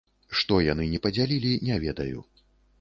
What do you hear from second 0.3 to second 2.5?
Што яны не падзялілі, не ведаю.